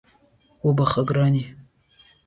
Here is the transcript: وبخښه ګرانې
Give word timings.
وبخښه 0.65 1.01
ګرانې 1.09 1.43